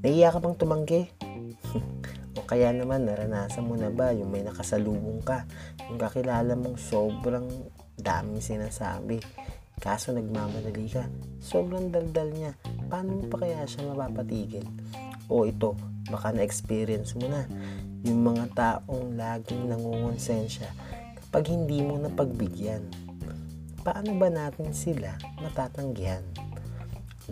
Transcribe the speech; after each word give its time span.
Nahiya 0.00 0.32
ka 0.32 0.40
bang 0.40 0.56
tumanggi? 0.56 1.02
o 2.40 2.44
kaya 2.48 2.72
naman 2.72 3.04
naranasan 3.04 3.68
mo 3.68 3.76
na 3.76 3.92
ba 3.92 4.16
yung 4.16 4.32
may 4.32 4.40
nakasalubong 4.40 5.20
ka, 5.20 5.44
yung 5.92 6.00
kakilala 6.00 6.56
mong 6.56 6.80
sobrang 6.80 7.44
daming 8.00 8.40
sinasabi, 8.40 9.20
kaso 9.76 10.16
nagmamadali 10.16 10.88
ka, 10.88 11.04
sobrang 11.44 11.92
daldal 11.92 12.32
niya, 12.32 12.56
paano 12.88 13.20
mo 13.20 13.24
pa 13.28 13.44
kaya 13.44 13.68
siya 13.68 13.92
mapapatigil? 13.92 14.64
O 15.28 15.44
ito, 15.44 15.76
baka 16.08 16.32
na-experience 16.32 17.12
mo 17.20 17.28
na, 17.28 17.44
yung 18.08 18.24
mga 18.24 18.44
taong 18.56 19.20
laging 19.20 19.68
nangungonsensya 19.68 20.72
kapag 21.20 21.52
hindi 21.52 21.84
mo 21.84 22.00
napagbigyan. 22.00 23.09
Paano 23.80 24.12
ba 24.20 24.28
natin 24.28 24.76
sila 24.76 25.16
matatanggihan? 25.40 26.20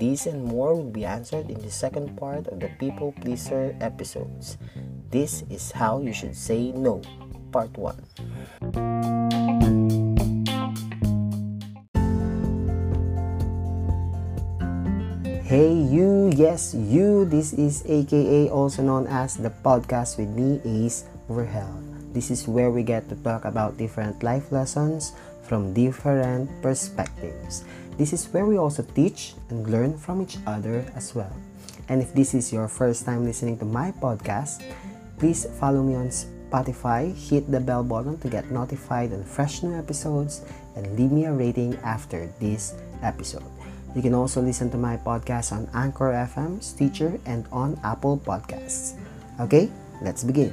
These 0.00 0.32
and 0.32 0.48
more 0.48 0.72
will 0.72 0.88
be 0.88 1.04
answered 1.04 1.52
in 1.52 1.60
the 1.60 1.68
second 1.68 2.16
part 2.16 2.48
of 2.48 2.56
the 2.64 2.72
People 2.80 3.12
Pleaser 3.20 3.76
episodes. 3.84 4.56
This 5.12 5.44
is 5.52 5.76
how 5.76 6.00
you 6.00 6.16
should 6.16 6.32
say 6.32 6.72
no, 6.72 7.04
part 7.52 7.76
1. 7.76 8.00
Hey 15.44 15.76
you, 15.76 16.32
yes 16.32 16.72
you, 16.72 17.28
this 17.28 17.52
is 17.52 17.84
aka 17.84 18.48
also 18.48 18.80
known 18.80 19.04
as 19.04 19.36
the 19.36 19.52
podcast 19.52 20.16
with 20.16 20.32
me 20.32 20.64
Ace 20.64 21.04
Verhel. 21.28 21.88
This 22.16 22.32
is 22.32 22.48
where 22.48 22.72
we 22.72 22.82
get 22.82 23.08
to 23.12 23.16
talk 23.20 23.44
about 23.44 23.76
different 23.76 24.24
life 24.24 24.48
lessons 24.48 25.12
from 25.48 25.72
different 25.72 26.46
perspectives. 26.60 27.64
This 27.96 28.12
is 28.12 28.28
where 28.30 28.46
we 28.46 28.60
also 28.60 28.84
teach 28.94 29.34
and 29.48 29.66
learn 29.66 29.96
from 29.98 30.22
each 30.22 30.38
other 30.46 30.84
as 30.94 31.16
well. 31.16 31.32
And 31.88 32.04
if 32.04 32.12
this 32.14 32.36
is 32.36 32.52
your 32.52 32.68
first 32.68 33.08
time 33.08 33.24
listening 33.24 33.58
to 33.58 33.64
my 33.64 33.90
podcast, 33.96 34.62
please 35.18 35.48
follow 35.58 35.82
me 35.82 35.96
on 35.96 36.12
Spotify, 36.12 37.10
hit 37.16 37.50
the 37.50 37.58
bell 37.58 37.82
button 37.82 38.20
to 38.20 38.28
get 38.28 38.52
notified 38.52 39.12
on 39.12 39.24
fresh 39.24 39.64
new 39.64 39.74
episodes, 39.74 40.44
and 40.76 40.86
leave 40.94 41.10
me 41.10 41.24
a 41.24 41.32
rating 41.32 41.74
after 41.82 42.30
this 42.38 42.76
episode. 43.02 43.44
You 43.96 44.02
can 44.02 44.14
also 44.14 44.40
listen 44.40 44.70
to 44.70 44.78
my 44.78 44.96
podcast 44.96 45.50
on 45.50 45.66
Anchor 45.74 46.12
FM, 46.12 46.62
Stitcher, 46.62 47.18
and 47.26 47.48
on 47.50 47.80
Apple 47.82 48.20
Podcasts. 48.20 48.94
Okay, 49.40 49.72
let's 50.02 50.22
begin. 50.22 50.52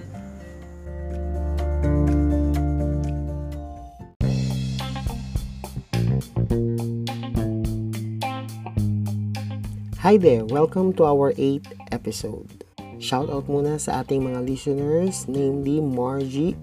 Hi 10.06 10.22
there! 10.22 10.46
Welcome 10.46 10.94
to 11.02 11.10
our 11.10 11.34
8th 11.34 11.74
episode. 11.90 12.62
Shout 13.02 13.26
out 13.26 13.50
muna 13.50 13.82
sa 13.82 14.06
ating 14.06 14.22
mga 14.22 14.46
listeners, 14.46 15.26
namely 15.26 15.82
Margie. 15.82 16.54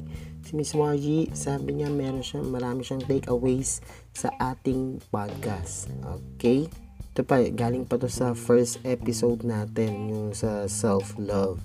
Si 0.46 0.54
Miss 0.54 0.78
Margie, 0.78 1.26
sabi 1.34 1.82
niya 1.82 1.90
meron 1.90 2.22
siya, 2.22 2.38
marami 2.38 2.86
siyang 2.86 3.02
takeaways 3.02 3.82
sa 4.14 4.30
ating 4.38 5.02
podcast. 5.10 5.90
Okay? 6.38 6.70
Ito 7.10 7.26
pa, 7.26 7.42
galing 7.50 7.82
pa 7.82 7.98
to 7.98 8.06
sa 8.06 8.30
first 8.30 8.78
episode 8.86 9.42
natin, 9.42 10.06
yung 10.06 10.30
sa 10.30 10.70
self-love. 10.70 11.58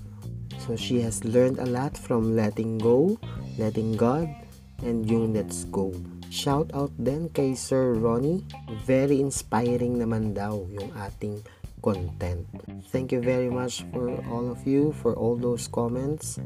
So 0.66 0.74
she 0.74 0.98
has 1.06 1.22
learned 1.22 1.62
a 1.62 1.70
lot 1.70 1.94
from 1.94 2.34
letting 2.34 2.82
go, 2.82 3.22
letting 3.54 3.94
God, 3.94 4.26
and 4.82 5.06
yung 5.06 5.30
let's 5.30 5.62
go. 5.70 5.94
Shout 6.26 6.74
out 6.74 6.90
din 6.98 7.30
kay 7.30 7.54
Sir 7.54 7.94
Ronnie. 7.94 8.42
Very 8.82 9.22
inspiring 9.22 10.02
naman 10.02 10.34
daw 10.34 10.66
yung 10.74 10.90
ating 10.98 11.38
content. 11.82 12.46
Thank 12.90 13.12
you 13.12 13.20
very 13.20 13.50
much 13.50 13.84
for 13.92 14.16
all 14.30 14.50
of 14.50 14.66
you 14.66 14.92
for 15.02 15.14
all 15.14 15.36
those 15.36 15.68
comments. 15.68 16.38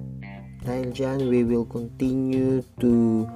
Dahil 0.63 0.95
dyan, 0.95 1.21
we 1.27 1.43
will 1.43 1.67
continue 1.67 2.63
to 2.79 3.27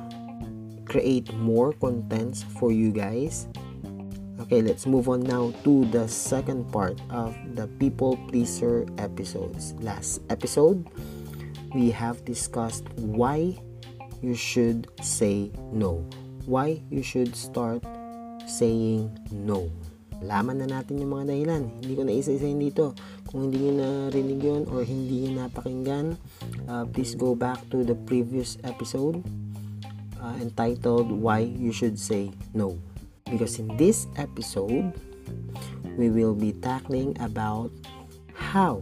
create 0.87 1.34
more 1.34 1.75
contents 1.75 2.47
for 2.56 2.71
you 2.71 2.94
guys. 2.94 3.50
Okay, 4.47 4.62
let's 4.62 4.87
move 4.87 5.09
on 5.10 5.26
now 5.26 5.50
to 5.66 5.82
the 5.91 6.06
second 6.06 6.71
part 6.71 7.00
of 7.10 7.34
the 7.59 7.66
people 7.82 8.15
pleaser 8.31 8.87
episodes. 8.94 9.75
Last 9.82 10.22
episode, 10.31 10.87
we 11.75 11.91
have 11.91 12.22
discussed 12.22 12.87
why 12.94 13.59
you 14.22 14.38
should 14.38 14.87
say 15.03 15.50
no. 15.75 16.06
Why 16.47 16.78
you 16.91 17.03
should 17.03 17.34
start 17.34 17.82
saying 18.47 19.10
no. 19.32 19.66
Laman 20.25 20.65
na 20.65 20.81
natin 20.81 21.00
yung 21.00 21.12
mga 21.12 21.34
dahilan. 21.34 21.62
Hindi 21.82 21.93
ko 21.93 22.03
na 22.04 22.12
isa-isahin 22.16 22.60
dito. 22.60 22.97
Kung 23.28 23.49
hindi 23.49 23.69
nyo 23.69 23.72
narinig 24.09 24.41
yun 24.41 24.62
or 24.72 24.87
hindi 24.87 25.28
nyo 25.28 25.44
napakinggan, 25.44 26.16
uh, 26.71 26.84
please 26.88 27.12
go 27.12 27.37
back 27.37 27.60
to 27.69 27.84
the 27.84 27.97
previous 28.09 28.56
episode 28.65 29.21
uh, 30.21 30.37
entitled 30.41 31.12
Why 31.12 31.44
You 31.44 31.72
Should 31.72 32.00
Say 32.00 32.32
No. 32.56 32.78
Because 33.27 33.59
in 33.59 33.75
this 33.77 34.06
episode, 34.16 34.94
we 35.99 36.09
will 36.09 36.34
be 36.34 36.53
tackling 36.53 37.16
about 37.19 37.75
how 38.33 38.81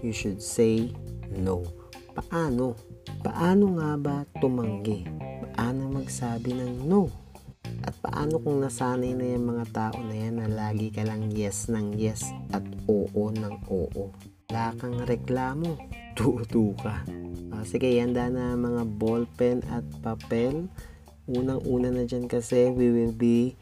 you 0.00 0.10
should 0.10 0.40
say 0.40 0.90
no. 1.28 1.66
Paano? 2.16 2.74
Paano 3.20 3.76
nga 3.78 3.90
ba 4.00 4.16
tumanggi? 4.40 5.04
Paano 5.20 5.92
magsabi 5.92 6.56
ng 6.56 6.88
no? 6.88 7.21
At 7.82 7.98
paano 7.98 8.38
kung 8.38 8.62
nasanay 8.62 9.18
na 9.18 9.26
yung 9.34 9.46
mga 9.58 9.64
tao 9.74 9.98
na 9.98 10.14
yan 10.14 10.38
na 10.38 10.46
lagi 10.46 10.94
ka 10.94 11.02
lang 11.02 11.34
yes 11.34 11.66
ng 11.66 11.98
yes 11.98 12.30
at 12.54 12.62
oo 12.86 13.30
ng 13.34 13.56
oo? 13.66 14.14
Wala 14.50 14.70
kang 14.78 15.02
reklamo. 15.02 15.74
Tuto 16.18 16.76
ka. 16.78 17.02
Uh, 17.50 17.64
sige, 17.66 17.88
handa 17.98 18.30
na 18.30 18.54
mga 18.54 18.86
ballpen 19.00 19.66
at 19.72 19.82
papel. 20.04 20.70
Unang-una 21.26 21.90
na 21.90 22.04
dyan 22.06 22.30
kasi 22.30 22.70
we 22.70 22.92
will 22.92 23.14
be 23.14 23.56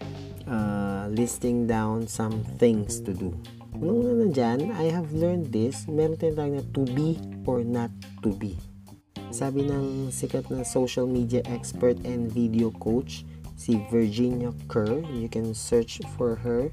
uh, 0.44 1.06
listing 1.08 1.64
down 1.70 2.04
some 2.04 2.44
things 2.60 3.00
to 3.00 3.16
do. 3.16 3.32
Unang-una 3.78 4.26
na 4.26 4.28
dyan, 4.28 4.74
I 4.76 4.90
have 4.92 5.14
learned 5.14 5.54
this. 5.54 5.88
Meron 5.88 6.18
tayong 6.18 6.58
na 6.58 6.64
to 6.74 6.82
be 6.90 7.16
or 7.46 7.62
not 7.62 7.88
to 8.20 8.34
be. 8.34 8.58
Sabi 9.30 9.62
ng 9.62 10.10
sikat 10.10 10.50
na 10.50 10.66
social 10.66 11.06
media 11.06 11.38
expert 11.46 11.94
and 12.02 12.26
video 12.26 12.74
coach, 12.82 13.22
si 13.60 13.76
Virginia 13.92 14.56
Kerr. 14.72 15.04
You 15.12 15.28
can 15.28 15.52
search 15.52 16.00
for 16.16 16.40
her 16.40 16.72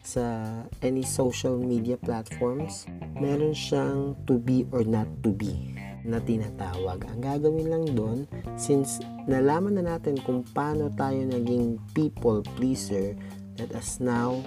sa 0.00 0.48
any 0.80 1.04
social 1.04 1.60
media 1.60 2.00
platforms. 2.00 2.88
Meron 3.20 3.52
siyang 3.52 4.16
to 4.24 4.40
be 4.40 4.64
or 4.72 4.88
not 4.88 5.04
to 5.20 5.28
be 5.28 5.76
na 6.08 6.16
tinatawag. 6.24 7.04
Ang 7.04 7.20
gagawin 7.20 7.68
lang 7.68 7.84
doon, 7.92 8.18
since 8.56 9.04
nalaman 9.28 9.76
na 9.76 9.94
natin 9.94 10.16
kung 10.24 10.40
paano 10.56 10.88
tayo 10.96 11.20
naging 11.28 11.76
people 11.92 12.40
pleaser, 12.56 13.12
let 13.60 13.70
us 13.76 14.00
now 14.00 14.40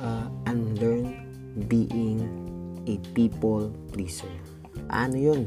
uh, 0.00 0.26
unlearn 0.48 1.12
being 1.68 2.24
a 2.88 2.96
people 3.12 3.68
pleaser. 3.92 4.32
Paano 4.88 5.20
yun? 5.20 5.42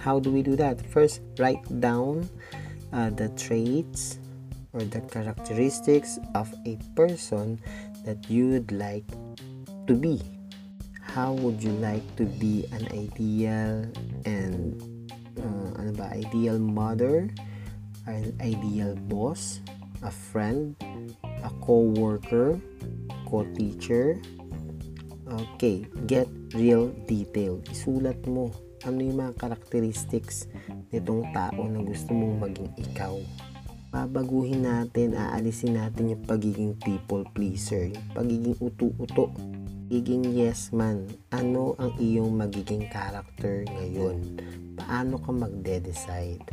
How 0.00 0.16
do 0.16 0.32
we 0.32 0.40
do 0.40 0.56
that? 0.56 0.80
First, 0.88 1.20
write 1.36 1.62
down 1.78 2.26
uh, 2.90 3.10
the 3.12 3.28
traits 3.38 4.18
or 4.76 4.84
the 4.84 5.00
characteristics 5.08 6.20
of 6.36 6.52
a 6.68 6.76
person 6.92 7.56
that 8.04 8.20
you'd 8.28 8.68
like 8.70 9.08
to 9.88 9.96
be. 9.96 10.20
How 11.00 11.32
would 11.32 11.64
you 11.64 11.72
like 11.80 12.04
to 12.20 12.28
be 12.28 12.68
an 12.76 12.84
ideal 12.92 13.88
and 14.28 14.76
uh, 15.40 15.80
ano 15.80 15.90
ba, 15.96 16.12
ideal 16.12 16.60
mother, 16.60 17.32
an 18.04 18.36
ideal 18.44 18.92
boss, 19.08 19.64
a 20.04 20.12
friend, 20.12 20.76
a 21.24 21.50
co-worker, 21.64 22.60
co-teacher. 23.24 24.20
Okay, 25.26 25.88
get 26.06 26.28
real 26.54 26.92
detail. 27.08 27.58
Isulat 27.72 28.20
mo 28.28 28.52
ano 28.86 29.02
yung 29.02 29.18
mga 29.18 29.34
characteristics 29.40 30.46
nitong 30.94 31.26
tao 31.34 31.66
na 31.66 31.82
gusto 31.82 32.14
mong 32.14 32.46
maging 32.46 32.70
ikaw 32.78 33.18
babaguhin 33.96 34.68
natin, 34.68 35.16
aalisin 35.16 35.80
natin 35.80 36.12
yung 36.12 36.20
pagiging 36.28 36.76
people 36.84 37.24
pleaser, 37.32 37.88
yung 37.88 38.04
pagiging 38.12 38.56
utu-uto, 38.60 39.32
pagiging 39.88 40.36
yes 40.36 40.68
man. 40.68 41.08
Ano 41.32 41.72
ang 41.80 41.96
iyong 41.96 42.36
magiging 42.36 42.92
character 42.92 43.64
ngayon? 43.64 44.36
Paano 44.76 45.16
ka 45.16 45.32
magde-decide? 45.32 46.44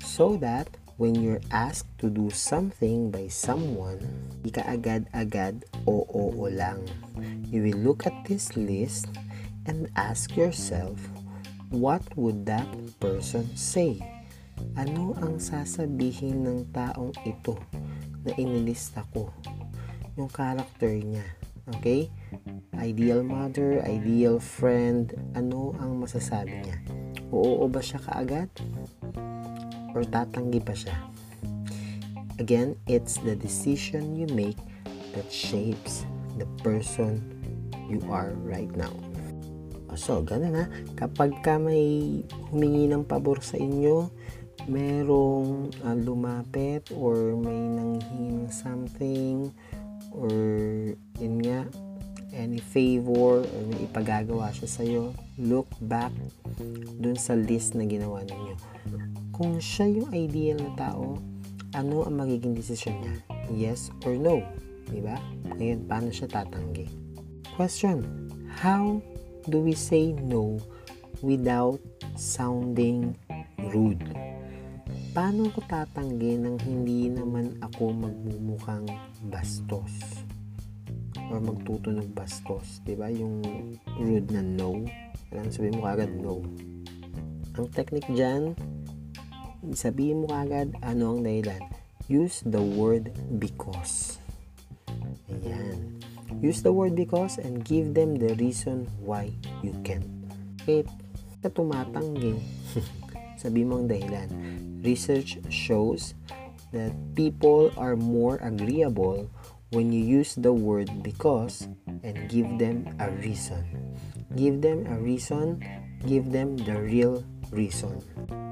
So 0.00 0.40
that 0.40 0.72
when 0.96 1.12
you're 1.20 1.44
asked 1.52 1.92
to 2.00 2.08
do 2.08 2.32
something 2.32 3.12
by 3.12 3.28
someone, 3.28 4.00
di 4.40 4.48
ka 4.48 4.64
agad-agad 4.64 5.68
oo 5.84 6.32
o 6.32 6.48
lang. 6.48 6.80
You 7.52 7.68
will 7.68 7.84
look 7.84 8.08
at 8.08 8.16
this 8.24 8.56
list 8.56 9.12
and 9.68 9.92
ask 9.92 10.32
yourself, 10.40 10.96
what 11.68 12.00
would 12.16 12.48
that 12.48 12.64
person 12.96 13.44
say? 13.52 14.00
Ano 14.78 15.18
ang 15.18 15.42
sasabihin 15.42 16.46
ng 16.46 16.58
taong 16.70 17.14
ito 17.26 17.58
na 18.22 18.32
inilista 18.38 19.02
ko? 19.10 19.30
yung 20.18 20.28
character 20.28 20.90
niya. 20.90 21.24
Okay? 21.78 22.10
Ideal 22.74 23.22
mother, 23.22 23.78
ideal 23.86 24.42
friend, 24.42 25.14
ano 25.38 25.78
ang 25.78 26.02
masasabi 26.02 26.66
niya? 26.66 26.78
Oo 27.30 27.70
ba 27.70 27.78
siya 27.78 28.02
kaagad? 28.02 28.50
Or 29.94 30.02
tatanggi 30.02 30.58
pa 30.58 30.74
siya? 30.74 30.98
Again, 32.42 32.74
it's 32.90 33.22
the 33.22 33.38
decision 33.38 34.18
you 34.18 34.26
make 34.34 34.58
that 35.14 35.30
shapes 35.30 36.02
the 36.38 36.46
person 36.62 37.22
you 37.86 38.02
are 38.10 38.34
right 38.42 38.70
now. 38.74 38.92
So, 39.98 40.22
ganun 40.22 40.54
ha. 40.54 40.66
Kapag 40.94 41.42
ka 41.42 41.58
may 41.58 42.22
humingi 42.52 42.86
ng 42.86 43.02
pabor 43.02 43.42
sa 43.42 43.58
inyo, 43.58 44.06
merong 44.68 45.72
uh, 45.80 45.96
lumapit 45.96 46.84
or 46.92 47.32
may 47.40 47.56
nanghingi 47.56 48.52
something 48.52 49.48
or 50.12 50.30
yun 51.16 51.34
nga 51.40 51.64
any 52.36 52.60
favor 52.60 53.42
or 53.42 53.60
may 53.72 53.88
ipagagawa 53.88 54.52
siya 54.52 54.68
sa'yo 54.68 55.04
look 55.40 55.66
back 55.88 56.12
dun 57.00 57.16
sa 57.16 57.32
list 57.32 57.72
na 57.72 57.88
ginawa 57.88 58.20
ninyo. 58.28 58.54
Kung 59.32 59.56
siya 59.56 59.88
yung 59.88 60.12
ideal 60.12 60.60
na 60.60 60.76
tao 60.76 61.16
ano 61.72 62.04
ang 62.04 62.20
magiging 62.20 62.52
desisyon 62.52 63.00
niya? 63.00 63.16
Yes 63.48 63.88
or 64.04 64.20
no? 64.20 64.44
Di 64.92 65.00
ba? 65.00 65.16
Ngayon 65.56 65.88
paano 65.88 66.12
siya 66.12 66.28
tatanggi? 66.28 66.84
Question 67.56 68.04
how 68.52 69.00
do 69.48 69.64
we 69.64 69.72
say 69.72 70.12
no 70.12 70.60
without 71.24 71.80
sounding 72.14 73.16
rude 73.72 74.27
paano 75.18 75.50
ko 75.50 75.58
tatanggi 75.66 76.38
nang 76.38 76.62
hindi 76.62 77.10
naman 77.10 77.58
ako 77.58 77.90
magmumukhang 77.90 78.86
bastos 79.26 80.22
or 81.26 81.42
magtutunog 81.42 82.06
bastos, 82.14 82.78
'di 82.86 82.94
ba? 82.94 83.10
Yung 83.10 83.42
rude 83.98 84.30
na 84.30 84.46
no. 84.46 84.86
Kailangan 85.26 85.50
sabihin 85.50 85.74
mo 85.74 85.82
kagad 85.82 86.12
no. 86.14 86.46
Ang 87.58 87.66
technique 87.74 88.06
diyan, 88.14 88.54
sabihin 89.74 90.22
mo 90.22 90.30
kagad 90.30 90.78
ano 90.86 91.18
ang 91.18 91.26
dahilan. 91.26 91.66
Use 92.06 92.46
the 92.46 92.62
word 92.62 93.10
because. 93.42 94.22
Ayan. 95.34 95.98
Use 96.38 96.62
the 96.62 96.70
word 96.70 96.94
because 96.94 97.42
and 97.42 97.66
give 97.66 97.90
them 97.90 98.22
the 98.22 98.38
reason 98.38 98.86
why 99.02 99.34
you 99.66 99.74
can. 99.82 100.06
Okay, 100.62 100.86
ka 101.42 101.50
tumatanggi. 101.50 102.38
Sabi 103.38 103.62
mo 103.62 103.78
ang 103.78 103.86
dahilan 103.86 104.28
Research 104.82 105.42
shows 105.50 106.14
that 106.70 106.94
people 107.18 107.74
are 107.74 107.98
more 107.98 108.38
agreeable 108.42 109.26
when 109.74 109.90
you 109.90 110.00
use 110.00 110.38
the 110.38 110.52
word 110.52 110.86
because 111.02 111.66
and 112.06 112.16
give 112.30 112.46
them 112.62 112.86
a 113.02 113.10
reason. 113.18 113.64
Give 114.38 114.62
them 114.62 114.86
a 114.86 114.96
reason, 114.96 115.58
give 116.06 116.30
them 116.30 116.56
the 116.62 116.78
real 116.78 117.26
reason. 117.50 117.98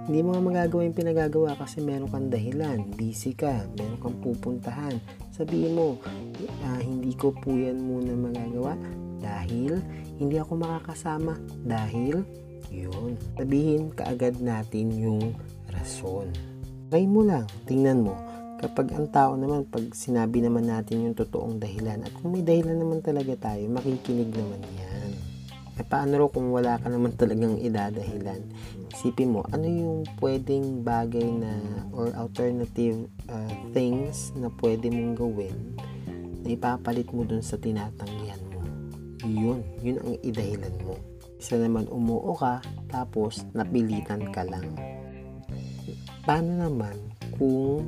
Hindi 0.07 0.23
mo 0.23 0.35
nga 0.35 0.43
magagawa 0.43 0.87
yung 0.87 0.99
pinagagawa 0.99 1.51
kasi 1.59 1.83
meron 1.83 2.11
kang 2.11 2.31
dahilan, 2.31 2.79
busy 2.95 3.35
ka, 3.35 3.67
meron 3.75 3.99
kang 3.99 4.19
pupuntahan. 4.23 4.99
Sabihin 5.35 5.75
mo, 5.75 5.99
uh, 6.63 6.81
hindi 6.83 7.15
ko 7.15 7.35
po 7.35 7.55
yan 7.55 7.83
muna 7.83 8.15
magagawa 8.15 8.75
dahil 9.19 9.83
hindi 10.19 10.37
ako 10.39 10.59
makakasama 10.63 11.39
dahil 11.67 12.23
yun. 12.71 13.19
Sabihin 13.39 13.93
kaagad 13.95 14.39
natin 14.41 14.93
yung 14.95 15.35
rason. 15.71 16.31
Try 16.91 17.07
mo 17.07 17.27
lang, 17.27 17.47
tingnan 17.67 18.07
mo. 18.07 18.15
Kapag 18.57 18.95
ang 18.97 19.13
tao 19.13 19.37
naman, 19.37 19.69
pag 19.69 19.85
sinabi 19.93 20.41
naman 20.41 20.65
natin 20.65 21.05
yung 21.05 21.17
totoong 21.19 21.61
dahilan, 21.61 22.01
at 22.07 22.13
kung 22.17 22.33
may 22.33 22.41
dahilan 22.41 22.79
naman 22.79 23.05
talaga 23.05 23.53
tayo, 23.53 23.61
makikinig 23.69 24.33
naman 24.33 24.65
yan. 24.81 25.13
E 25.77 25.85
paano 25.85 26.17
ro 26.17 26.33
kung 26.33 26.49
wala 26.49 26.81
ka 26.81 26.89
naman 26.89 27.13
talagang 27.21 27.61
idadahilan? 27.61 28.41
Isipin 28.97 29.37
mo, 29.37 29.45
ano 29.53 29.69
yung 29.69 30.09
pwedeng 30.25 30.81
bagay 30.81 31.29
na, 31.37 31.53
or 31.93 32.09
alternative 32.17 33.05
uh, 33.29 33.53
things 33.77 34.33
na 34.41 34.49
pwede 34.65 34.89
mong 34.89 35.21
gawin 35.21 35.77
na 36.41 36.49
ipapalit 36.49 37.13
mo 37.13 37.29
dun 37.29 37.45
sa 37.45 37.61
tinatanggihan 37.61 38.41
mo. 38.57 38.65
Yun, 39.21 39.61
yun 39.85 40.01
ang 40.01 40.17
idahilan 40.25 40.73
mo. 40.81 40.97
Isa 41.47 41.63
naman 41.63 41.87
umuo 41.87 42.35
ka, 42.35 42.59
tapos 42.91 43.47
napilitan 43.55 44.35
ka 44.35 44.43
lang 44.43 44.67
Paano 46.27 46.59
naman 46.59 46.99
kung 47.39 47.87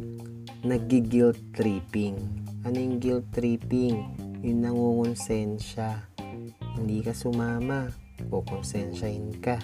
nag-guilt 0.63 1.59
tripping? 1.59 2.15
Ano 2.63 2.79
yung 2.79 3.03
guilt 3.03 3.27
tripping? 3.35 3.99
Yung 4.47 4.63
nangungonsensya. 4.63 6.07
Hindi 6.79 7.03
ka 7.03 7.11
sumama, 7.11 7.91
kukonsensyahin 8.31 9.43
ka. 9.43 9.59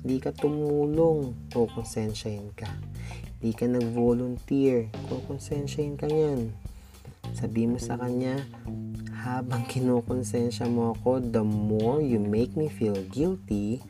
Hindi 0.00 0.16
ka 0.16 0.32
tumulong, 0.32 1.52
kukonsensyahin 1.52 2.56
ka. 2.56 2.72
Hindi 3.36 3.52
ka 3.52 3.68
nag-volunteer, 3.68 4.88
kukonsensyahin 5.12 6.00
ka 6.00 6.08
niyan. 6.08 6.56
Sabi 7.36 7.68
mo 7.68 7.76
sa 7.76 8.00
kanya, 8.00 8.40
habang 9.20 9.68
kinukonsensya 9.68 10.64
mo 10.64 10.96
ako, 10.96 11.20
the 11.20 11.44
more 11.44 12.00
you 12.00 12.16
make 12.16 12.56
me 12.56 12.72
feel 12.72 12.96
guilty, 13.12 13.84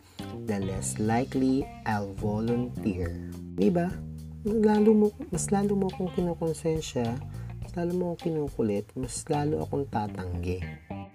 the 0.50 0.58
less 0.58 0.98
likely 0.98 1.62
I'll 1.86 2.10
volunteer. 2.18 3.14
Diba? 3.54 3.94
Lalo 4.42 4.90
mo, 4.90 5.06
mas 5.30 5.54
lalo 5.54 5.78
mo 5.78 5.86
akong 5.86 6.10
kinukonsensya, 6.18 7.14
mas 7.62 7.72
lalo 7.78 7.92
mo 7.94 8.04
akong 8.10 8.34
kinukulit, 8.34 8.90
mas 8.98 9.22
lalo 9.30 9.62
akong 9.62 9.86
tatanggi. 9.86 10.58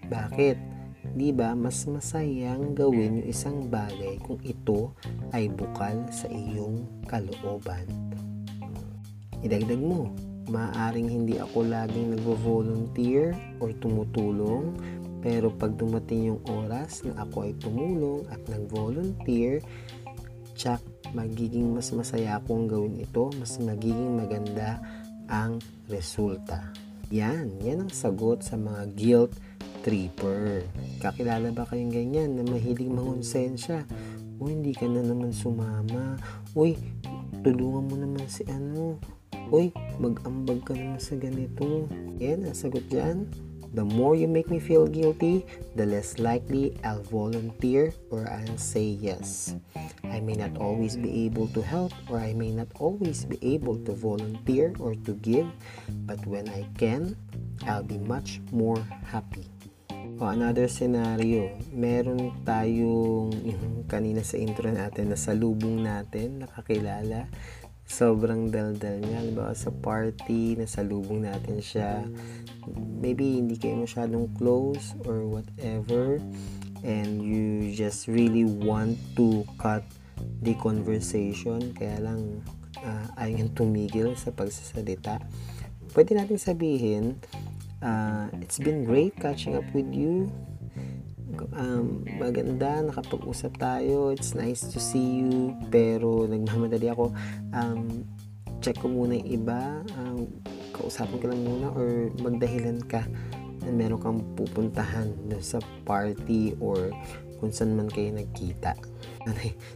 Bakit? 0.08 0.58
Di 1.16 1.30
ba 1.36 1.54
mas 1.54 1.84
masayang 1.86 2.76
gawin 2.76 3.24
yung 3.24 3.28
isang 3.30 3.58
bagay 3.68 4.20
kung 4.24 4.40
ito 4.42 4.96
ay 5.36 5.52
bukal 5.52 6.08
sa 6.12 6.28
iyong 6.32 6.88
kalooban. 7.06 7.88
Idagdag 9.46 9.80
mo, 9.80 10.10
maaaring 10.50 11.10
hindi 11.10 11.42
ako 11.42 11.66
laging 11.66 12.18
nagvo-volunteer 12.18 13.34
or 13.58 13.74
tumutulong, 13.82 14.74
pero 15.26 15.50
pag 15.50 15.74
dumating 15.74 16.34
yung 16.34 16.42
oras 16.46 17.02
na 17.02 17.26
ako 17.26 17.50
ay 17.50 17.54
tumulong 17.58 18.30
at 18.30 18.42
nag-volunteer, 18.46 19.62
tsak 20.54 20.82
magiging 21.18 21.74
mas 21.74 21.90
masaya 21.96 22.38
akong 22.38 22.70
gawin 22.70 23.02
ito, 23.02 23.34
mas 23.42 23.58
magiging 23.58 24.20
maganda 24.20 24.78
ang 25.26 25.58
resulta. 25.90 26.74
Yan, 27.10 27.62
yan 27.62 27.86
ang 27.86 27.94
sagot 27.94 28.42
sa 28.46 28.58
mga 28.58 28.84
guilt 28.94 29.34
tripper. 29.86 30.66
Kakilala 30.98 31.54
ba 31.54 31.70
kayong 31.70 31.94
ganyan 31.94 32.34
na 32.38 32.44
mahilig 32.46 32.90
mangonsensya? 32.90 33.86
O 34.42 34.50
hindi 34.50 34.74
ka 34.74 34.90
na 34.90 35.06
naman 35.06 35.30
sumama. 35.30 36.18
Uy, 36.58 36.74
tulungan 37.46 37.86
mo 37.86 37.96
naman 37.96 38.26
si 38.26 38.42
ano. 38.50 38.98
Uy, 39.54 39.70
mag-ambag 40.02 40.66
ka 40.66 40.74
naman 40.74 41.00
sa 41.00 41.16
ganito. 41.16 41.88
Yan, 42.18 42.48
ang 42.48 42.58
sagot 42.58 42.84
dyan. 42.90 43.30
The 43.76 43.84
more 43.84 44.16
you 44.16 44.32
make 44.32 44.48
me 44.48 44.64
feel 44.64 44.88
guilty, 44.88 45.44
the 45.76 45.84
less 45.84 46.16
likely 46.16 46.80
I'll 46.88 47.04
volunteer 47.04 47.92
or 48.08 48.24
I'll 48.24 48.56
say 48.56 48.88
yes. 48.88 49.52
I 50.08 50.24
may 50.24 50.40
not 50.40 50.56
always 50.64 50.96
be 50.96 51.28
able 51.28 51.52
to 51.52 51.60
help 51.60 51.92
or 52.08 52.24
I 52.24 52.32
may 52.32 52.56
not 52.56 52.72
always 52.80 53.28
be 53.28 53.36
able 53.44 53.76
to 53.84 53.92
volunteer 53.92 54.72
or 54.80 54.96
to 55.04 55.12
give, 55.20 55.52
but 56.08 56.24
when 56.24 56.48
I 56.48 56.64
can, 56.80 57.20
I'll 57.68 57.84
be 57.84 58.00
much 58.00 58.40
more 58.56 58.80
happy. 59.04 59.44
O 60.24 60.32
another 60.32 60.72
scenario, 60.72 61.52
meron 61.76 62.32
tayong 62.48 63.36
yung 63.44 63.84
kanina 63.92 64.24
sa 64.24 64.40
intro 64.40 64.72
natin 64.72 65.12
na 65.12 65.20
salubong 65.20 65.84
natin, 65.84 66.48
nakakilala 66.48 67.28
sobrang 67.86 68.50
daldal 68.50 69.00
niya. 69.00 69.22
Halimbawa 69.22 69.54
sa 69.54 69.70
party, 69.70 70.58
nasalubong 70.58 71.24
natin 71.24 71.62
siya. 71.62 72.04
Maybe 73.00 73.40
hindi 73.40 73.56
kayo 73.56 73.86
masyadong 73.86 74.34
close 74.36 74.98
or 75.06 75.26
whatever. 75.30 76.18
And 76.86 77.22
you 77.22 77.74
just 77.74 78.06
really 78.10 78.46
want 78.46 78.98
to 79.18 79.46
cut 79.58 79.86
the 80.42 80.58
conversation. 80.58 81.74
Kaya 81.78 82.02
lang 82.02 82.42
uh, 82.82 83.06
ayaw 83.22 83.50
tumigil 83.54 84.18
sa 84.18 84.34
pagsasalita. 84.34 85.22
Pwede 85.94 86.18
natin 86.18 86.38
sabihin, 86.38 87.18
uh, 87.82 88.28
it's 88.42 88.60
been 88.60 88.84
great 88.84 89.16
catching 89.18 89.56
up 89.56 89.66
with 89.72 89.90
you 89.94 90.28
um, 91.56 92.08
maganda, 92.16 92.82
nakapag-usap 92.86 93.60
tayo, 93.60 94.12
it's 94.16 94.32
nice 94.36 94.64
to 94.68 94.80
see 94.80 95.24
you, 95.24 95.56
pero 95.68 96.24
nagmamadali 96.30 96.88
ako, 96.92 97.12
um, 97.52 98.08
check 98.64 98.80
ko 98.80 98.88
muna 98.88 99.20
yung 99.20 99.30
iba, 99.44 99.84
um, 100.00 100.26
kausapin 100.72 101.20
ko 101.20 101.32
lang 101.32 101.42
muna, 101.44 101.68
or 101.76 102.10
magdahilan 102.24 102.80
ka 102.88 103.04
na 103.66 103.70
meron 103.74 104.00
kang 104.00 104.22
pupuntahan 104.38 105.10
sa 105.42 105.58
party 105.84 106.54
or 106.62 106.94
kung 107.42 107.52
saan 107.52 107.76
man 107.76 107.90
kayo 107.92 108.14
nagkita. 108.14 108.78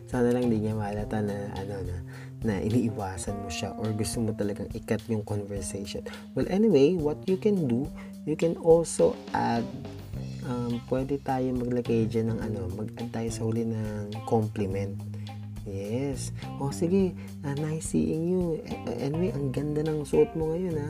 Sana 0.07 0.29
lang 0.29 0.47
din 0.47 0.69
niya 0.69 0.77
malata 0.77 1.19
na 1.19 1.51
ano 1.57 1.75
na 1.83 1.97
na 2.39 2.55
iniiwasan 2.63 3.35
mo 3.35 3.51
siya 3.51 3.75
or 3.75 3.91
gusto 3.91 4.23
mo 4.23 4.31
talagang 4.31 4.71
ikat 4.71 5.03
yung 5.11 5.27
conversation. 5.27 6.05
Well, 6.37 6.47
anyway, 6.47 6.95
what 6.95 7.19
you 7.27 7.35
can 7.35 7.67
do, 7.67 7.91
you 8.23 8.39
can 8.39 8.55
also 8.63 9.11
add 9.35 9.67
um, 10.49 10.81
pwede 10.89 11.21
tayo 11.21 11.53
maglagay 11.53 12.09
dyan 12.09 12.33
ng 12.33 12.39
ano, 12.41 12.59
mag-add 12.73 13.13
tayo 13.13 13.29
sa 13.29 13.41
huli 13.45 13.63
ng 13.69 14.11
compliment. 14.25 14.97
Yes. 15.69 16.33
O 16.57 16.73
sige, 16.73 17.13
uh, 17.45 17.55
nice 17.61 17.93
seeing 17.93 18.33
you. 18.33 18.57
Anyway, 18.97 19.29
ang 19.29 19.53
ganda 19.53 19.85
ng 19.85 20.01
suot 20.01 20.33
mo 20.33 20.51
ngayon 20.51 20.75
ha. 20.81 20.89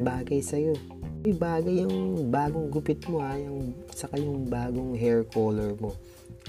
Bagay 0.00 0.38
sa'yo. 0.38 0.78
Uy, 1.20 1.34
bagay 1.36 1.84
yung 1.84 2.30
bagong 2.30 2.70
gupit 2.70 3.02
mo 3.10 3.20
ha. 3.20 3.34
Yung, 3.34 3.74
saka 3.90 4.16
yung 4.22 4.46
bagong 4.46 4.94
hair 4.94 5.26
color 5.26 5.74
mo. 5.82 5.92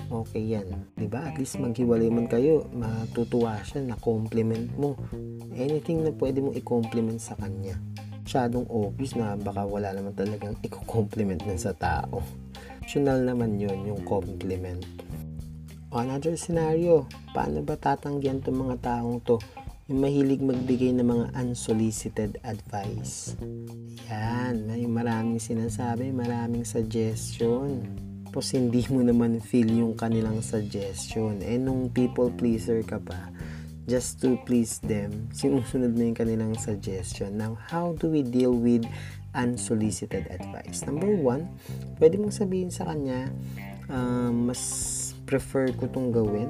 Okay 0.07 0.55
yan. 0.55 0.67
ba 0.71 0.79
diba? 0.95 1.19
At 1.25 1.35
least 1.35 1.59
maghiwalay 1.59 2.07
man 2.07 2.29
kayo. 2.29 2.69
Matutuwa 2.71 3.59
siya 3.65 3.83
na 3.83 3.97
compliment 3.99 4.69
mo. 4.77 4.95
Anything 5.51 6.05
na 6.05 6.13
pwede 6.15 6.39
mo 6.39 6.53
i-compliment 6.55 7.19
sa 7.19 7.35
kanya. 7.35 7.75
Masyadong 8.31 8.63
obvious 8.71 9.11
na 9.19 9.35
baka 9.35 9.67
wala 9.67 9.91
naman 9.91 10.15
talagang 10.15 10.55
i-compliment 10.63 11.43
nun 11.43 11.59
sa 11.59 11.75
tao. 11.75 12.23
Optional 12.79 13.27
naman 13.27 13.59
yun, 13.59 13.91
yung 13.91 14.07
compliment. 14.07 14.79
Another 15.91 16.39
scenario, 16.39 17.11
paano 17.35 17.59
ba 17.59 17.75
tatanggihan 17.75 18.39
itong 18.39 18.71
mga 18.71 18.75
taong 18.87 19.19
to? 19.27 19.35
Yung 19.91 19.99
mahilig 20.07 20.39
magbigay 20.39 20.95
ng 20.95 21.11
mga 21.11 21.25
unsolicited 21.43 22.39
advice. 22.47 23.35
Yan, 24.07 24.63
may 24.63 24.87
maraming 24.87 25.43
sinasabi, 25.43 26.15
maraming 26.15 26.63
suggestion. 26.63 27.83
Tapos 28.31 28.55
hindi 28.55 28.79
mo 28.87 29.03
naman 29.03 29.43
feel 29.43 29.67
yung 29.67 29.99
kanilang 29.99 30.39
suggestion. 30.39 31.43
Eh 31.43 31.59
nung 31.59 31.91
people 31.91 32.31
pleaser 32.31 32.79
ka 32.87 32.95
pa, 32.95 33.27
just 33.91 34.23
to 34.23 34.39
please 34.47 34.79
them, 34.79 35.27
sinusunod 35.35 35.91
mo 35.91 36.07
yung 36.07 36.15
kanilang 36.15 36.55
suggestion. 36.55 37.35
Now, 37.35 37.59
how 37.59 37.91
do 37.99 38.07
we 38.07 38.23
deal 38.23 38.55
with 38.55 38.87
unsolicited 39.35 40.31
advice? 40.31 40.87
Number 40.87 41.11
one, 41.11 41.51
pwede 41.99 42.15
mong 42.15 42.31
sabihin 42.31 42.71
sa 42.71 42.87
kanya, 42.87 43.27
uh, 43.91 44.31
mas 44.31 44.63
prefer 45.27 45.75
ko 45.75 45.91
tong 45.91 46.15
gawin, 46.15 46.47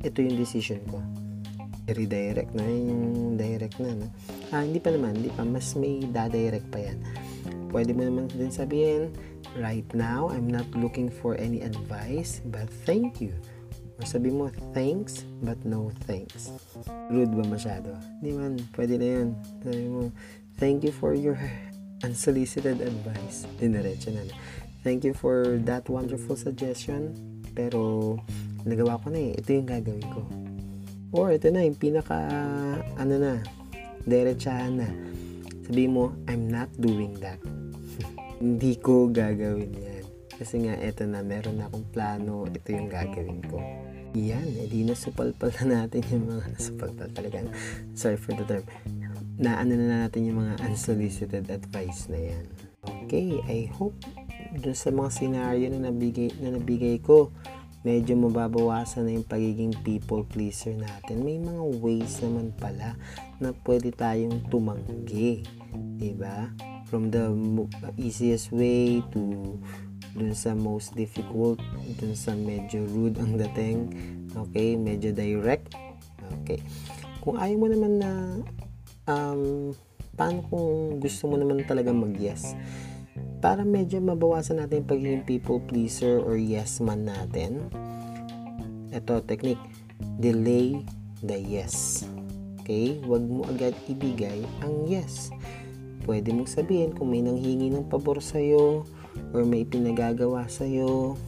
ito 0.00 0.24
yung 0.24 0.40
decision 0.40 0.80
ko. 0.88 1.04
Redirect 1.92 2.56
na 2.56 2.64
yung 2.64 3.36
direct 3.36 3.76
na. 3.76 3.92
No? 3.92 4.08
Ah, 4.48 4.64
hindi 4.64 4.80
pa 4.80 4.96
naman, 4.96 5.20
hindi 5.20 5.28
pa. 5.28 5.44
Mas 5.44 5.76
may 5.76 6.08
da-direct 6.08 6.72
pa 6.72 6.80
yan. 6.80 7.04
Pwede 7.68 7.92
mo 7.92 8.08
naman 8.08 8.32
din 8.32 8.48
sabihin, 8.48 9.12
right 9.60 9.84
now, 9.92 10.32
I'm 10.32 10.48
not 10.48 10.64
looking 10.72 11.12
for 11.12 11.36
any 11.36 11.60
advice, 11.60 12.40
but 12.48 12.72
thank 12.88 13.20
you. 13.20 13.36
Or 13.98 14.04
sabi 14.06 14.30
mo, 14.34 14.50
thanks, 14.74 15.22
but 15.42 15.58
no 15.62 15.94
thanks. 16.08 16.50
Rude 17.10 17.30
ba 17.30 17.46
masyado? 17.46 17.94
Hindi 18.18 18.30
man, 18.34 18.52
pwede 18.74 18.98
na 18.98 19.06
yun. 19.06 19.28
Sabi 19.62 19.86
mo, 19.86 20.10
thank 20.58 20.82
you 20.82 20.90
for 20.90 21.14
your 21.14 21.38
unsolicited 22.02 22.82
advice. 22.82 23.46
Diniretso 23.62 24.10
na. 24.10 24.26
Thank 24.82 25.06
you 25.06 25.14
for 25.14 25.62
that 25.64 25.88
wonderful 25.88 26.36
suggestion 26.36 27.34
pero, 27.54 28.18
nagawa 28.66 28.98
ko 28.98 29.14
na 29.14 29.30
eh. 29.30 29.38
Ito 29.38 29.48
yung 29.54 29.68
gagawin 29.70 30.08
ko. 30.10 30.20
Or, 31.14 31.30
ito 31.30 31.46
na 31.54 31.62
yung 31.62 31.78
pinaka, 31.78 32.18
ano 32.98 33.14
na, 33.14 33.38
diretsahan 34.02 34.82
na. 34.82 34.90
Sabi 35.70 35.86
mo, 35.86 36.10
I'm 36.26 36.50
not 36.50 36.68
doing 36.74 37.14
that. 37.22 37.38
Hindi 38.42 38.74
ko 38.82 39.06
gagawin 39.06 39.70
yan. 39.70 39.93
Kasi 40.38 40.66
nga, 40.66 40.74
ito 40.78 41.06
na, 41.06 41.22
meron 41.22 41.58
na 41.62 41.70
akong 41.70 41.86
plano. 41.94 42.46
Ito 42.46 42.68
yung 42.74 42.90
gagawin 42.90 43.40
ko. 43.46 43.58
Yan, 44.14 44.46
edi 44.46 44.86
eh, 44.86 44.94
nasupalpal 44.94 45.50
na 45.66 45.82
natin 45.82 46.06
yung 46.14 46.30
mga 46.30 46.54
nasupalpal 46.54 47.10
talaga. 47.10 47.50
Sorry 47.98 48.14
for 48.14 48.34
the 48.38 48.46
term. 48.46 48.62
Naano 49.34 49.74
na 49.74 50.06
natin 50.06 50.30
yung 50.30 50.38
mga 50.38 50.62
unsolicited 50.70 51.50
advice 51.50 52.06
na 52.06 52.22
yan. 52.22 52.46
Okay, 52.84 53.42
I 53.50 53.66
hope 53.74 53.98
dun 54.54 54.76
sa 54.76 54.94
mga 54.94 55.10
scenario 55.10 55.66
na 55.74 55.90
nabigay, 55.90 56.30
na 56.38 56.54
nabigay 56.54 57.02
ko, 57.02 57.34
medyo 57.82 58.14
mababawasan 58.14 59.04
na 59.04 59.18
yung 59.18 59.26
pagiging 59.26 59.74
people 59.82 60.22
pleaser 60.22 60.72
natin. 60.78 61.26
May 61.26 61.42
mga 61.42 61.62
ways 61.82 62.22
naman 62.22 62.54
pala 62.54 62.94
na 63.42 63.50
pwede 63.66 63.90
tayong 63.90 64.46
tumanggi. 64.46 65.42
ba 65.74 65.98
diba? 65.98 66.36
From 66.86 67.10
the 67.10 67.34
easiest 67.98 68.54
way 68.54 69.02
to 69.10 69.58
dun 70.14 70.32
sa 70.32 70.54
most 70.54 70.94
difficult, 70.94 71.58
dun 71.98 72.14
sa 72.14 72.32
medyo 72.38 72.86
rude 72.86 73.18
ang 73.18 73.34
dating, 73.34 73.90
okay, 74.34 74.78
medyo 74.78 75.10
direct, 75.10 75.74
okay. 76.40 76.62
Kung 77.20 77.36
ayaw 77.36 77.56
mo 77.58 77.66
naman 77.66 77.92
na, 77.98 78.10
um, 79.10 79.74
paano 80.14 80.46
kung 80.46 81.02
gusto 81.02 81.26
mo 81.26 81.34
naman 81.34 81.66
talaga 81.66 81.90
mag-yes? 81.90 82.54
para 83.44 83.60
medyo 83.60 84.00
mabawasan 84.00 84.64
natin 84.64 84.80
yung 84.80 84.88
pagiging 84.88 85.24
people 85.28 85.60
pleaser 85.68 86.16
or 86.16 86.40
yes 86.40 86.80
man 86.80 87.04
natin. 87.04 87.68
Ito, 88.88 89.20
technique. 89.28 89.60
Delay 90.16 90.80
the 91.20 91.36
yes. 91.36 92.08
Okay? 92.64 93.04
Huwag 93.04 93.28
mo 93.28 93.44
agad 93.44 93.76
ibigay 93.84 94.40
ang 94.64 94.88
yes. 94.88 95.28
Pwede 96.08 96.32
mong 96.32 96.48
sabihin 96.48 96.96
kung 96.96 97.12
may 97.12 97.20
nanghingi 97.20 97.68
ng 97.68 97.84
pabor 97.92 98.24
sa'yo 98.24 98.88
or 99.32 99.42
may 99.46 99.66
pinagagawa 99.66 100.46
sa'yo 100.46 101.18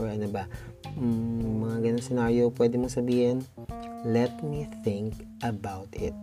or 0.00 0.06
ano 0.08 0.26
ba, 0.32 0.48
mm, 0.96 1.62
mga 1.62 1.76
ganun 1.84 2.04
scenario, 2.04 2.48
pwede 2.56 2.80
mong 2.80 2.94
sabihin, 2.94 3.44
let 4.08 4.32
me 4.40 4.66
think 4.82 5.14
about 5.44 5.88
it. 5.94 6.16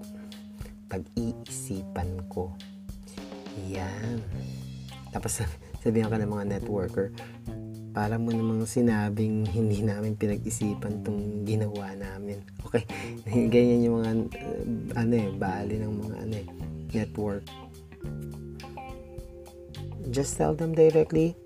Pag-iisipan 0.90 2.28
ko. 2.28 2.52
Yan. 3.70 4.24
Tapos 5.14 5.46
sabihan 5.84 6.10
ka 6.10 6.18
ng 6.18 6.34
mga 6.34 6.50
networker, 6.60 7.14
para 7.90 8.22
mo 8.22 8.30
namang 8.30 8.70
sinabing 8.70 9.50
hindi 9.50 9.82
namin 9.82 10.14
pinag-isipan 10.14 11.02
tong 11.02 11.44
ginawa 11.44 11.94
namin. 11.98 12.40
Okay, 12.64 12.86
ganyan 13.54 13.86
yung 13.86 13.96
mga 14.00 14.12
uh, 14.40 14.64
ano 15.04 15.14
eh, 15.18 15.30
bali 15.34 15.76
ng 15.82 15.94
mga 16.08 16.16
ano 16.22 16.36
eh, 16.38 16.48
network. 16.94 17.44
Just 20.10 20.38
tell 20.42 20.58
them 20.58 20.74
directly, 20.74 21.38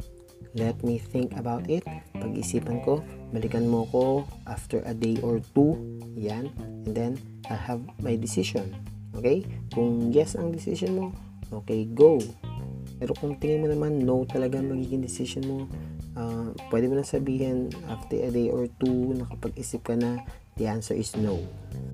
let 0.55 0.79
me 0.83 0.97
think 0.97 1.35
about 1.35 1.67
it. 1.67 1.83
Pag-isipan 2.15 2.85
ko, 2.87 3.03
balikan 3.35 3.67
mo 3.67 3.83
ko 3.91 4.23
after 4.47 4.79
a 4.87 4.93
day 4.95 5.19
or 5.19 5.43
two. 5.51 5.75
Yan. 6.15 6.47
And 6.87 6.95
then, 6.95 7.13
I'll 7.51 7.59
have 7.59 7.83
my 7.99 8.15
decision. 8.15 8.71
Okay? 9.17 9.43
Kung 9.73 10.15
yes 10.15 10.39
ang 10.39 10.55
decision 10.55 10.95
mo, 10.95 11.05
okay, 11.51 11.85
go. 11.91 12.21
Pero 13.01 13.11
kung 13.19 13.35
tingin 13.35 13.65
mo 13.65 13.67
naman 13.67 13.99
no 14.05 14.23
talaga 14.23 14.63
magiging 14.63 15.03
decision 15.03 15.43
mo, 15.43 15.57
uh, 16.15 16.55
pwede 16.71 16.87
mo 16.87 16.95
na 16.95 17.05
sabihin 17.05 17.67
after 17.91 18.15
a 18.21 18.29
day 18.31 18.47
or 18.47 18.69
two, 18.79 19.17
nakapag-isip 19.17 19.83
ka 19.83 19.97
na, 19.97 20.23
the 20.55 20.69
answer 20.69 20.95
is 20.95 21.17
no. 21.17 21.41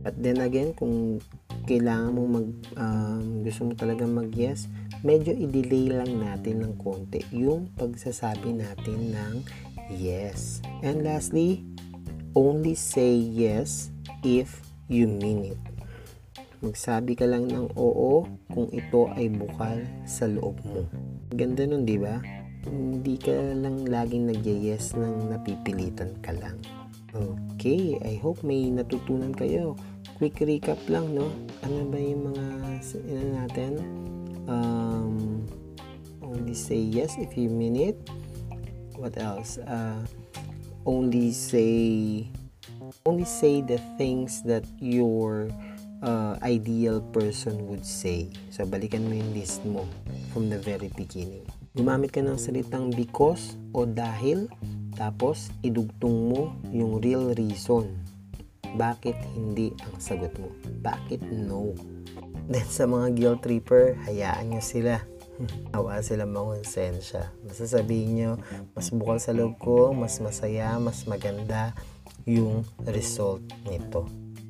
But 0.04 0.20
then 0.20 0.44
again, 0.44 0.76
kung 0.76 1.24
kailangan 1.70 2.18
mo 2.18 2.24
mag, 2.26 2.48
um, 2.82 3.46
gusto 3.46 3.70
mo 3.70 3.74
talaga 3.78 4.10
mag-yes, 4.10 4.66
medyo 5.06 5.38
i-delay 5.38 5.94
lang 5.94 6.18
natin 6.18 6.66
ng 6.66 6.74
konti 6.82 7.22
yung 7.30 7.70
pagsasabi 7.78 8.58
natin 8.58 9.14
ng 9.14 9.34
yes. 9.94 10.66
And 10.82 11.06
lastly, 11.06 11.62
only 12.34 12.74
say 12.74 13.14
yes 13.14 13.94
if 14.26 14.66
you 14.90 15.06
mean 15.06 15.54
it. 15.54 15.62
Magsabi 16.66 17.14
ka 17.16 17.30
lang 17.30 17.48
ng 17.48 17.78
oo 17.78 18.26
kung 18.52 18.68
ito 18.74 19.08
ay 19.14 19.30
bukal 19.30 19.86
sa 20.10 20.26
loob 20.26 20.60
mo. 20.66 20.84
Ganda 21.32 21.64
nun, 21.70 21.86
di 21.86 21.96
ba? 21.96 22.20
Hindi 22.66 23.16
ka 23.16 23.32
lang 23.56 23.88
laging 23.88 24.34
nag-yes 24.34 24.98
nang 24.98 25.32
napipilitan 25.32 26.18
ka 26.20 26.34
lang. 26.36 26.60
Okay, 27.56 27.96
I 28.04 28.20
hope 28.20 28.44
may 28.44 28.68
natutunan 28.70 29.32
kayo. 29.32 29.80
Quick 30.20 30.44
recap 30.44 30.84
lang, 30.92 31.16
no? 31.16 31.32
Ano 31.64 31.88
ba 31.88 31.96
yung 31.96 32.36
mga 32.36 32.46
ano 33.08 33.24
natin? 33.40 33.72
Um, 34.52 35.48
only 36.20 36.52
say 36.52 36.76
yes 36.76 37.16
if 37.16 37.40
you 37.40 37.48
mean 37.48 37.80
it. 37.80 37.96
What 39.00 39.16
else? 39.16 39.64
Uh, 39.64 40.04
only 40.84 41.32
say 41.32 42.28
only 43.08 43.24
say 43.24 43.64
the 43.64 43.80
things 43.96 44.44
that 44.44 44.68
you're 44.84 45.48
uh, 46.04 46.36
ideal 46.44 47.00
person 47.16 47.56
would 47.72 47.88
say. 47.88 48.28
So, 48.52 48.68
balikan 48.68 49.08
mo 49.08 49.16
yung 49.16 49.32
list 49.32 49.64
mo 49.64 49.88
from 50.36 50.52
the 50.52 50.60
very 50.60 50.92
beginning. 51.00 51.48
Gumamit 51.80 52.12
ka 52.12 52.20
ng 52.20 52.36
salitang 52.36 52.92
because 52.92 53.56
o 53.72 53.88
dahil, 53.88 54.52
tapos 55.00 55.54
idugtong 55.64 56.34
mo 56.34 56.52
yung 56.74 57.00
real 57.00 57.32
reason. 57.38 58.09
Bakit 58.76 59.18
hindi 59.34 59.74
ang 59.82 59.96
sagot 59.98 60.34
mo? 60.38 60.54
Bakit 60.84 61.26
no? 61.32 61.74
Then 62.52 62.66
sa 62.66 62.90
mga 62.90 63.08
guilt 63.14 63.42
tripper, 63.46 63.98
hayaan 64.10 64.54
nyo 64.54 64.62
sila. 64.62 65.02
Hawa 65.74 66.02
sila 66.04 66.28
mangonsensya. 66.28 67.32
Masasabihin 67.48 68.12
nyo, 68.18 68.32
mas 68.76 68.92
bukal 68.92 69.22
sa 69.22 69.32
loob 69.32 69.56
ko, 69.62 69.94
mas 69.96 70.20
masaya, 70.20 70.76
mas 70.82 71.08
maganda 71.08 71.72
yung 72.28 72.68
result 72.90 73.42
nito. 73.70 74.06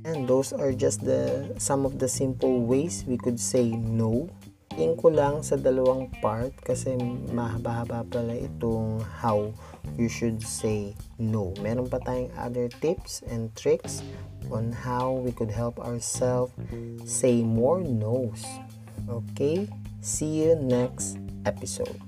And 0.07 0.25
those 0.25 0.55
are 0.55 0.71
just 0.71 1.03
the 1.03 1.53
some 1.59 1.83
of 1.83 1.99
the 1.99 2.07
simple 2.07 2.63
ways 2.63 3.03
we 3.05 3.19
could 3.19 3.37
say 3.37 3.67
no. 3.75 4.31
Tingin 4.79 4.95
ko 4.95 5.11
lang 5.11 5.43
sa 5.43 5.59
dalawang 5.59 6.07
part 6.23 6.55
kasi 6.63 6.95
mahaba-haba 7.35 8.07
pala 8.07 8.31
itong 8.31 9.03
how 9.03 9.51
you 9.99 10.07
should 10.07 10.39
say 10.39 10.95
no. 11.19 11.51
Meron 11.59 11.91
pa 11.91 11.99
tayong 11.99 12.31
other 12.39 12.71
tips 12.79 13.19
and 13.27 13.51
tricks 13.59 13.99
on 14.47 14.71
how 14.71 15.11
we 15.19 15.35
could 15.35 15.51
help 15.51 15.83
ourselves 15.83 16.55
say 17.03 17.43
more 17.43 17.83
no's. 17.83 18.39
Okay? 19.03 19.67
See 19.99 20.47
you 20.47 20.55
next 20.55 21.19
episode. 21.43 21.99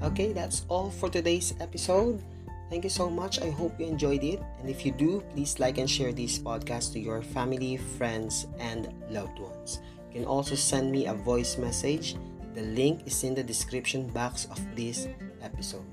Okay, 0.00 0.32
that's 0.32 0.64
all 0.72 0.88
for 0.88 1.12
today's 1.12 1.52
episode. 1.60 2.24
Thank 2.70 2.84
you 2.84 2.90
so 2.90 3.10
much. 3.10 3.42
I 3.42 3.50
hope 3.50 3.74
you 3.80 3.86
enjoyed 3.86 4.22
it. 4.22 4.40
And 4.60 4.70
if 4.70 4.86
you 4.86 4.92
do, 4.92 5.26
please 5.34 5.58
like 5.58 5.78
and 5.78 5.90
share 5.90 6.12
this 6.12 6.38
podcast 6.38 6.92
to 6.94 7.00
your 7.00 7.20
family, 7.20 7.76
friends, 7.76 8.46
and 8.60 8.94
loved 9.10 9.40
ones. 9.40 9.82
You 10.08 10.22
can 10.22 10.24
also 10.24 10.54
send 10.54 10.92
me 10.92 11.06
a 11.06 11.14
voice 11.14 11.58
message. 11.58 12.14
The 12.54 12.62
link 12.62 13.02
is 13.06 13.24
in 13.24 13.34
the 13.34 13.42
description 13.42 14.06
box 14.14 14.46
of 14.46 14.62
this 14.76 15.08
episode. 15.42 15.84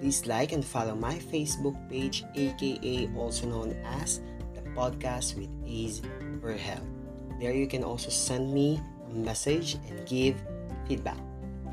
Please 0.00 0.26
like 0.26 0.52
and 0.52 0.64
follow 0.64 0.94
my 0.96 1.16
Facebook 1.16 1.76
page, 1.88 2.24
aka 2.34 3.08
also 3.16 3.46
known 3.46 3.76
as 3.84 4.20
the 4.56 4.64
podcast 4.72 5.36
with 5.36 5.52
A's 5.68 6.00
for 6.40 6.56
Help. 6.56 6.84
There 7.38 7.52
you 7.52 7.66
can 7.66 7.84
also 7.84 8.08
send 8.08 8.52
me 8.52 8.80
a 9.08 9.12
message 9.12 9.76
and 9.88 10.06
give 10.08 10.40
feedback. 10.88 11.20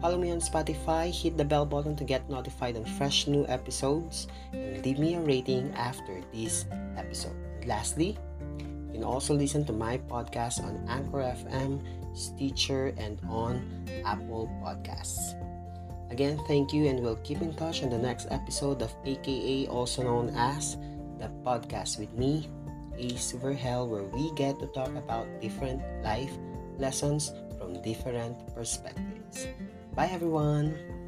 Follow 0.02 0.18
me 0.18 0.32
on 0.34 0.42
Spotify, 0.42 1.14
hit 1.14 1.38
the 1.38 1.46
bell 1.46 1.64
button 1.64 1.96
to 1.96 2.04
get 2.04 2.28
notified 2.28 2.76
on 2.76 2.86
fresh 2.98 3.28
new 3.28 3.46
episodes, 3.46 4.26
and 4.52 4.84
leave 4.84 4.98
me 4.98 5.14
a 5.14 5.22
rating 5.22 5.72
after 5.78 6.26
this 6.34 6.66
episode. 6.98 7.38
And 7.62 7.70
lastly, 7.70 8.18
you 8.90 8.98
can 8.98 9.04
also 9.04 9.36
listen 9.36 9.64
to 9.66 9.74
my 9.74 10.00
podcast 10.10 10.58
on 10.66 10.82
Anchor 10.90 11.22
FM, 11.22 11.86
Stitcher, 12.18 12.98
and 12.98 13.22
on 13.30 13.62
Apple 14.04 14.50
Podcasts. 14.66 15.38
Again, 16.10 16.42
thank 16.48 16.74
you, 16.74 16.90
and 16.90 17.00
we'll 17.00 17.22
keep 17.22 17.40
in 17.46 17.54
touch 17.54 17.84
on 17.84 17.92
the 17.92 18.02
next 18.02 18.26
episode 18.32 18.82
of 18.82 18.90
AKA, 19.06 19.68
also 19.68 20.02
known 20.02 20.34
as 20.36 20.78
the 21.22 21.30
podcast 21.46 22.00
with 22.00 22.12
me, 22.18 22.50
Ace 22.98 23.34
Verhel, 23.38 23.88
where 23.88 24.04
we 24.10 24.34
get 24.34 24.58
to 24.60 24.68
talk 24.74 24.94
about 24.98 25.30
different 25.40 25.80
life 26.02 26.34
lessons 26.80 27.32
from 27.60 27.80
different 27.84 28.36
perspectives. 28.56 29.46
Bye, 29.94 30.08
everyone. 30.14 31.01